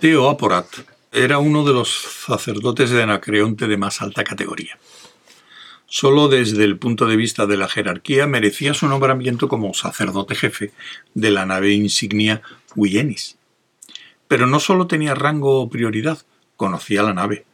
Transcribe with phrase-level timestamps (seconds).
[0.00, 0.66] Teo Aporat
[1.10, 1.90] era uno de los
[2.24, 4.78] sacerdotes de Anacreonte de más alta categoría.
[5.86, 10.70] Solo desde el punto de vista de la jerarquía merecía su nombramiento como sacerdote jefe
[11.14, 12.42] de la nave insignia
[12.76, 13.38] Huyenis.
[14.28, 16.18] Pero no solo tenía rango o prioridad,
[16.56, 17.47] conocía la nave.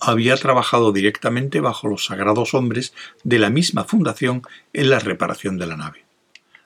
[0.00, 4.42] Había trabajado directamente bajo los sagrados hombres de la misma fundación
[4.72, 6.04] en la reparación de la nave.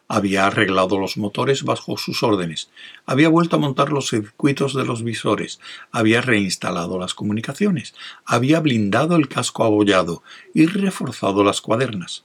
[0.06, 2.68] Había arreglado los motores bajo sus órdenes,
[3.06, 5.58] había vuelto a montar los circuitos de los visores,
[5.90, 7.94] había reinstalado las comunicaciones,
[8.26, 12.24] había blindado el casco abollado y reforzado las cuadernas.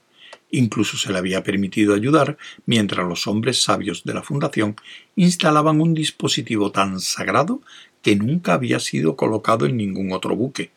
[0.50, 2.36] Incluso se le había permitido ayudar
[2.66, 4.76] mientras los hombres sabios de la Fundación
[5.16, 7.62] instalaban un dispositivo tan sagrado
[8.02, 10.70] que nunca había sido colocado en ningún otro buque,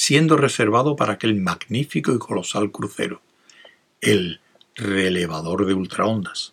[0.00, 3.20] siendo reservado para aquel magnífico y colosal crucero,
[4.00, 4.40] el
[4.76, 6.52] relevador de ultraondas.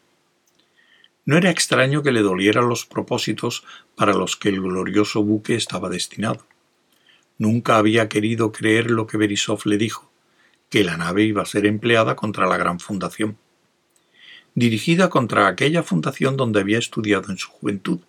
[1.25, 5.89] No era extraño que le dolieran los propósitos para los que el glorioso buque estaba
[5.89, 6.47] destinado.
[7.37, 10.09] Nunca había querido creer lo que Berisov le dijo,
[10.71, 13.37] que la nave iba a ser empleada contra la gran fundación.
[14.55, 17.99] Dirigida contra aquella fundación donde había estudiado en su juventud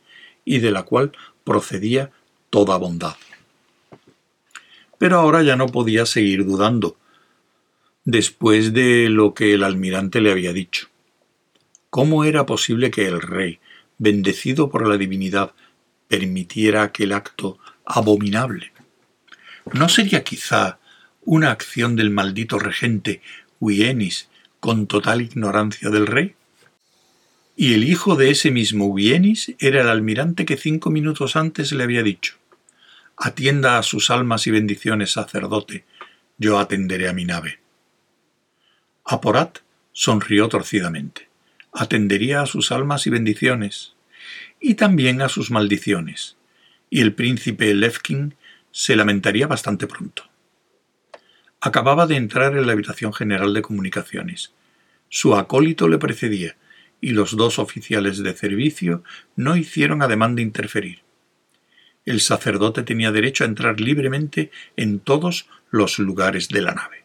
[0.46, 1.12] y de la cual
[1.44, 2.10] procedía
[2.48, 3.16] toda bondad.
[4.98, 6.96] Pero ahora ya no podía seguir dudando,
[8.04, 10.88] después de lo que el almirante le había dicho.
[11.90, 13.58] ¿Cómo era posible que el rey,
[13.98, 15.54] bendecido por la divinidad,
[16.08, 18.72] permitiera aquel acto abominable?
[19.72, 20.78] ¿No sería quizá
[21.24, 23.20] una acción del maldito regente
[23.60, 24.28] Huienis
[24.60, 26.34] con total ignorancia del rey?
[27.56, 31.82] Y el hijo de ese mismo Huienis era el almirante que cinco minutos antes le
[31.82, 32.36] había dicho
[33.18, 35.86] Atienda a sus almas y bendiciones, sacerdote,
[36.36, 37.60] yo atenderé a mi nave.
[39.06, 39.60] Aporat
[39.92, 41.30] sonrió torcidamente.
[41.72, 43.94] Atendería a sus almas y bendiciones,
[44.60, 46.36] y también a sus maldiciones,
[46.90, 48.34] y el príncipe Levkin
[48.70, 50.24] se lamentaría bastante pronto.
[51.62, 54.52] Acababa de entrar en la habitación general de comunicaciones.
[55.08, 56.56] Su acólito le precedía,
[57.00, 59.02] y los dos oficiales de servicio
[59.36, 61.05] no hicieron ademán de interferir.
[62.06, 67.04] El sacerdote tenía derecho a entrar libremente en todos los lugares de la nave.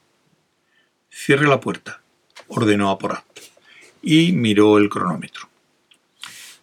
[1.09, 2.01] Cierre la puerta,
[2.47, 3.25] ordenó Aporat,
[4.03, 5.49] y miró el cronómetro.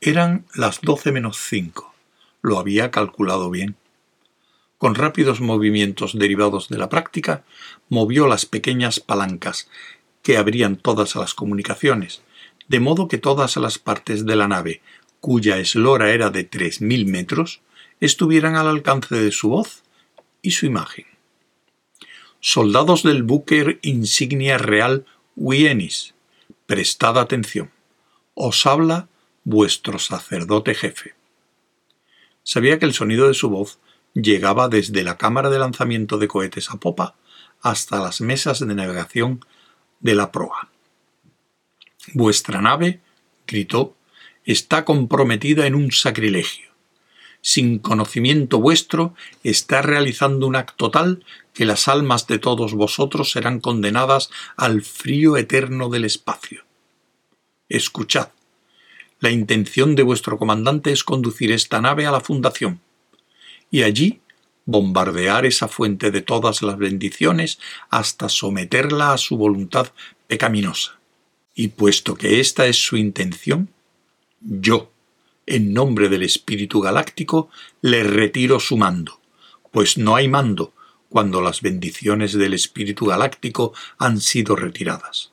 [0.01, 1.93] Eran las doce menos cinco.
[2.41, 3.75] Lo había calculado bien.
[4.79, 7.43] Con rápidos movimientos derivados de la práctica,
[7.89, 9.69] movió las pequeñas palancas
[10.23, 12.23] que abrían todas las comunicaciones,
[12.69, 14.81] de modo que todas las partes de la nave,
[15.19, 17.61] cuya eslora era de tres mil metros,
[18.01, 19.83] estuvieran al alcance de su voz
[20.43, 21.07] y su imagen
[22.41, 25.05] soldados del buque insignia real
[25.37, 26.15] Wienis,
[26.67, 27.71] prestad atención.
[28.35, 29.09] Os habla
[29.45, 31.15] vuestro sacerdote jefe.
[32.43, 33.79] Sabía que el sonido de su voz
[34.15, 37.17] llegaba desde la cámara de lanzamiento de cohetes a popa
[37.61, 39.45] hasta las mesas de navegación
[40.01, 40.71] de la proa.
[42.15, 43.01] Vuestra nave,
[43.47, 43.97] gritó,
[44.45, 46.68] está comprometida en un sacrilegio
[47.41, 53.61] sin conocimiento vuestro, está realizando un acto tal que las almas de todos vosotros serán
[53.61, 56.65] condenadas al frío eterno del espacio.
[57.69, 58.29] Escuchad.
[59.21, 62.81] La intención de vuestro comandante es conducir esta nave a la fundación,
[63.71, 64.21] y allí
[64.65, 69.89] bombardear esa fuente de todas las bendiciones hasta someterla a su voluntad
[70.27, 70.99] pecaminosa.
[71.55, 73.71] Y puesto que esta es su intención,
[74.41, 74.93] yo,
[75.49, 77.51] en nombre del Espíritu Galáctico,
[77.81, 79.21] le retiro su mando,
[79.73, 80.75] pues no hay mando
[81.09, 85.33] cuando las bendiciones del Espíritu Galáctico han sido retiradas.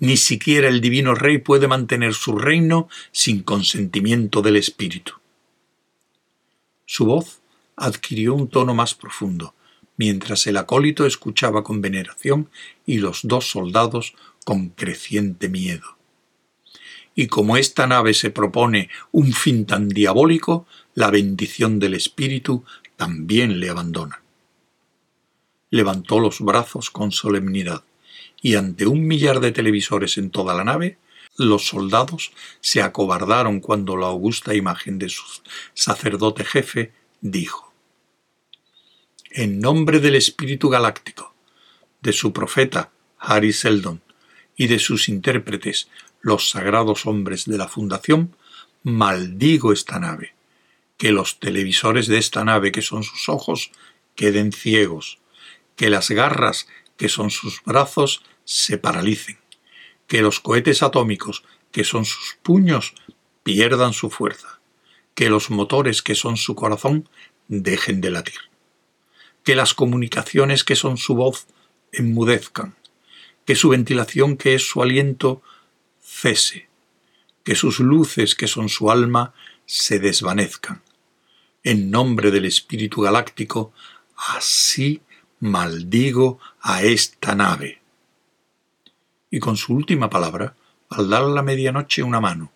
[0.00, 5.12] Ni siquiera el Divino Rey puede mantener su reino sin consentimiento del Espíritu.
[6.86, 7.40] Su voz
[7.76, 9.54] adquirió un tono más profundo,
[9.96, 12.50] mientras el acólito escuchaba con veneración
[12.84, 15.99] y los dos soldados con creciente miedo
[17.14, 22.64] y como esta nave se propone un fin tan diabólico, la bendición del Espíritu
[22.96, 24.22] también le abandona.
[25.70, 27.84] Levantó los brazos con solemnidad,
[28.42, 30.98] y ante un millar de televisores en toda la nave,
[31.36, 35.24] los soldados se acobardaron cuando la augusta imagen de su
[35.74, 37.72] sacerdote jefe dijo
[39.30, 41.34] En nombre del Espíritu Galáctico,
[42.02, 44.02] de su profeta Harry Seldon
[44.56, 45.88] y de sus intérpretes
[46.20, 48.36] los sagrados hombres de la Fundación,
[48.82, 50.34] maldigo esta nave,
[50.96, 53.70] que los televisores de esta nave, que son sus ojos,
[54.14, 55.18] queden ciegos,
[55.76, 59.38] que las garras que son sus brazos se paralicen,
[60.06, 62.94] que los cohetes atómicos que son sus puños
[63.42, 64.60] pierdan su fuerza,
[65.14, 67.08] que los motores que son su corazón
[67.48, 68.40] dejen de latir,
[69.44, 71.46] que las comunicaciones que son su voz
[71.92, 72.76] enmudezcan,
[73.46, 75.42] que su ventilación que es su aliento
[76.10, 76.68] cese,
[77.44, 79.32] que sus luces que son su alma
[79.64, 80.82] se desvanezcan.
[81.62, 83.72] En nombre del Espíritu Galáctico,
[84.16, 85.00] así
[85.38, 87.80] maldigo a esta nave.
[89.30, 90.56] Y con su última palabra,
[90.90, 92.52] al dar la medianoche una mano,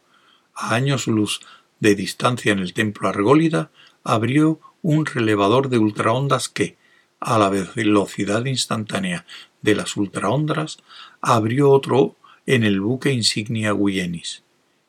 [0.55, 1.41] a años luz
[1.81, 3.71] de distancia en el templo Argólida,
[4.03, 6.77] abrió un relevador de ultraondas que,
[7.21, 9.25] a la velocidad instantánea
[9.63, 10.79] de las ultraondas,
[11.23, 14.43] abrió otro en el buque insignia Guyenis,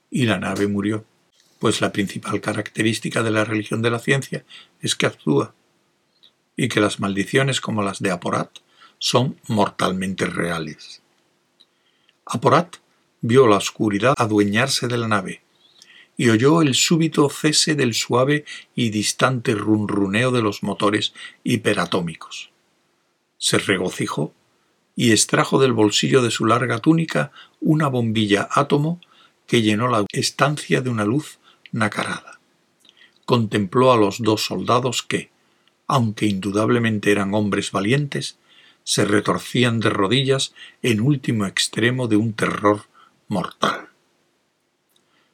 [0.09, 1.05] y la nave murió,
[1.59, 4.45] pues la principal característica de la religión de la ciencia
[4.81, 5.53] es que actúa,
[6.55, 8.49] y que las maldiciones como las de Aporat
[8.97, 11.01] son mortalmente reales.
[12.25, 12.77] Aporat
[13.21, 15.41] vio la oscuridad adueñarse de la nave
[16.17, 21.13] y oyó el súbito cese del suave y distante runruneo de los motores
[21.43, 22.51] hiperatómicos.
[23.37, 24.33] Se regocijó
[24.95, 29.01] y extrajo del bolsillo de su larga túnica una bombilla átomo
[29.47, 31.39] que llenó la estancia de una luz
[31.71, 32.39] nacarada.
[33.25, 35.29] Contempló a los dos soldados que,
[35.87, 38.37] aunque indudablemente eran hombres valientes,
[38.83, 42.83] se retorcían de rodillas en último extremo de un terror
[43.27, 43.89] mortal.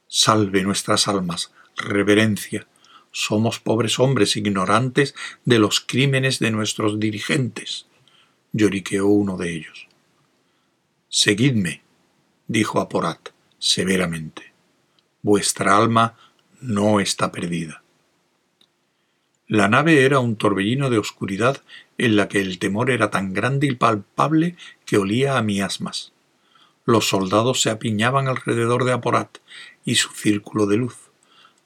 [0.08, 2.66] Salve nuestras almas, reverencia.
[3.12, 5.14] Somos pobres hombres ignorantes
[5.44, 7.86] de los crímenes de nuestros dirigentes,
[8.52, 9.88] lloriqueó uno de ellos.
[11.08, 11.82] Seguidme,
[12.46, 14.52] dijo Aporat severamente.
[15.22, 16.16] Vuestra alma
[16.60, 17.82] no está perdida.
[19.46, 21.62] La nave era un torbellino de oscuridad
[21.98, 24.56] en la que el temor era tan grande y palpable
[24.86, 26.12] que olía a miasmas.
[26.84, 29.38] Los soldados se apiñaban alrededor de Aporat
[29.84, 30.96] y su círculo de luz,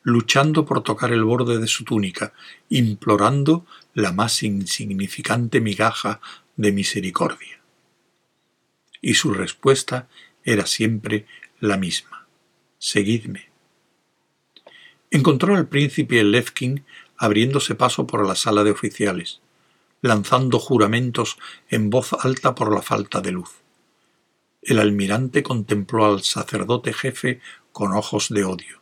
[0.03, 2.33] luchando por tocar el borde de su túnica,
[2.69, 6.21] implorando la más insignificante migaja
[6.57, 7.61] de misericordia.
[9.01, 10.09] Y su respuesta
[10.45, 11.27] era siempre
[11.61, 12.27] la misma.
[12.79, 13.51] Seguidme.
[15.11, 16.85] Encontró al príncipe Levkin
[17.17, 19.41] abriéndose paso por la sala de oficiales,
[20.03, 21.39] lanzando juramentos
[21.69, 23.51] en voz alta por la falta de luz.
[24.63, 27.41] El almirante contempló al sacerdote jefe
[27.73, 28.81] con ojos de odio.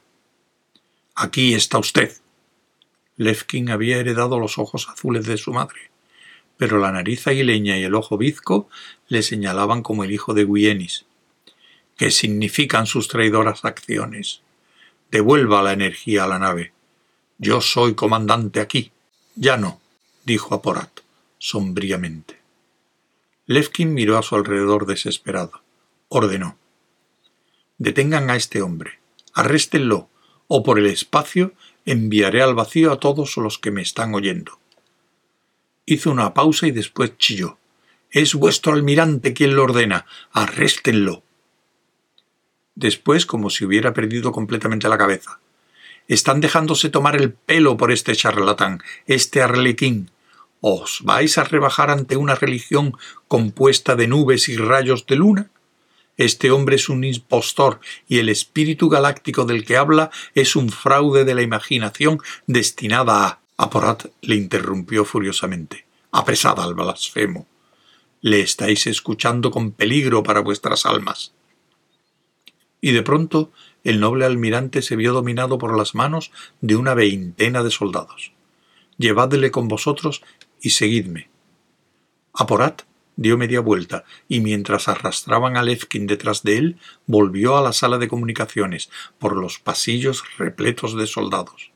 [1.14, 2.16] Aquí está usted.
[3.16, 5.90] Levkin había heredado los ojos azules de su madre,
[6.56, 8.68] pero la nariz aguileña y el ojo bizco
[9.08, 11.06] le señalaban como el hijo de Guienis.
[11.96, 14.40] ¿Qué significan sus traidoras acciones?
[15.10, 16.72] Devuelva la energía a la nave.
[17.38, 18.92] Yo soy comandante aquí.
[19.36, 19.80] Ya no,
[20.24, 21.00] dijo Aporat,
[21.38, 22.38] sombríamente.
[23.46, 25.62] Levkin miró a su alrededor desesperado.
[26.08, 26.56] Ordenó.
[27.78, 28.98] Detengan a este hombre.
[29.34, 30.08] Arréstenlo,
[30.46, 31.52] o por el espacio
[31.84, 34.58] enviaré al vacío a todos los que me están oyendo.
[35.86, 37.58] Hizo una pausa y después chilló.
[38.10, 40.06] Es vuestro almirante quien lo ordena.
[40.32, 41.22] Arréstenlo.
[42.74, 45.40] Después, como si hubiera perdido completamente la cabeza.
[46.08, 50.10] Están dejándose tomar el pelo por este charlatán, este arlequín.
[50.60, 52.96] ¿Os vais a rebajar ante una religión
[53.28, 55.50] compuesta de nubes y rayos de luna?
[56.16, 61.24] Este hombre es un impostor y el espíritu galáctico del que habla es un fraude
[61.24, 63.43] de la imaginación destinada a...
[63.56, 65.86] Aporat le interrumpió furiosamente.
[66.10, 67.46] Apresad al blasfemo.
[68.20, 71.34] Le estáis escuchando con peligro para vuestras almas.
[72.80, 73.52] Y de pronto
[73.84, 76.32] el noble almirante se vio dominado por las manos
[76.62, 78.32] de una veintena de soldados.
[78.98, 80.22] Llevadle con vosotros
[80.60, 81.28] y seguidme.
[82.32, 82.82] Aporat
[83.14, 87.98] dio media vuelta y mientras arrastraban a Levkin detrás de él, volvió a la sala
[87.98, 91.73] de comunicaciones por los pasillos repletos de soldados.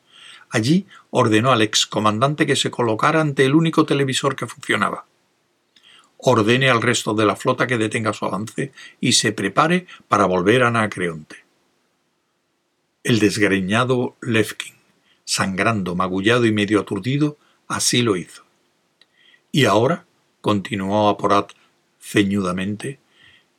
[0.50, 5.07] Allí ordenó al excomandante que se colocara ante el único televisor que funcionaba.
[6.17, 10.62] Ordene al resto de la flota que detenga su avance y se prepare para volver
[10.62, 11.45] a Anacreonte.
[13.05, 14.75] El desgreñado Levkin,
[15.25, 17.38] sangrando, magullado y medio aturdido,
[17.69, 18.45] así lo hizo.
[19.52, 20.07] Y ahora,
[20.40, 21.52] continuó Aporat
[22.00, 22.99] ceñudamente,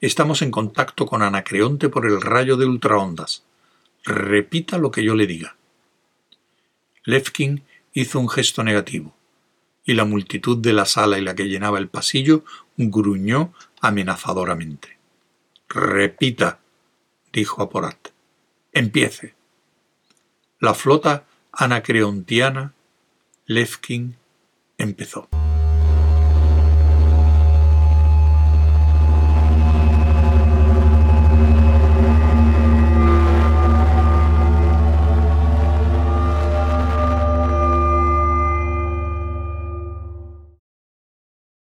[0.02, 3.44] estamos en contacto con Anacreonte por el rayo de ultraondas.
[4.04, 5.56] Repita lo que yo le diga.
[7.10, 9.16] Levkin hizo un gesto negativo,
[9.84, 12.46] y la multitud de la sala y la que llenaba el pasillo
[12.78, 13.52] gruñó
[13.82, 15.00] amenazadoramente.
[15.68, 16.60] Repita,
[17.34, 18.10] dijo Aporat.
[18.74, 19.34] Empiece.
[20.60, 22.74] La flota anacreontiana
[23.48, 24.16] Levkin
[24.78, 25.28] empezó.